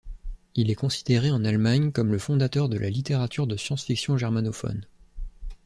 [0.55, 4.87] Il est considéré en Allemagne comme le fondateur de la littérature de science-fiction germanophone.